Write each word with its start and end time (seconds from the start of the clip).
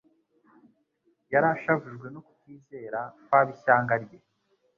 Yari 1.31 1.47
ashavujwe 1.55 2.07
no 2.13 2.21
kutizera 2.27 2.99
kw'ab'ishyanga 3.25 3.93
rye, 4.03 4.17